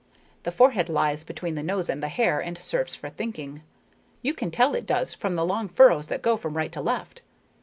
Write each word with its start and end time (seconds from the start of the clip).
The 0.41 0.51
forehead 0.51 0.89
lies 0.89 1.23
between 1.23 1.53
the 1.53 1.61
nose 1.61 1.87
and 1.87 2.01
the 2.01 2.07
hair 2.07 2.39
and 2.39 2.57
serves 2.57 2.95
for 2.95 3.07
thinking. 3.11 3.61
You 4.23 4.33
can 4.33 4.49
tell 4.49 4.73
it 4.73 4.87
does 4.87 5.13
from 5.13 5.35
the 5.35 5.45
long 5.45 5.67
furrows 5.67 6.07
that 6.07 6.23
go 6.23 6.37
from 6.37 6.57
right 6.57 6.71
to 6.71 6.81
left. 6.81 7.21